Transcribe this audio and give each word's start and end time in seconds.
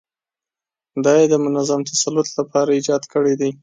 دا 1.03 1.13
یې 1.19 1.25
د 1.29 1.35
منظم 1.45 1.79
تسلط 1.89 2.27
لپاره 2.39 2.69
ایجاد 2.77 3.03
کړي 3.13 3.33
دي. 3.39 3.51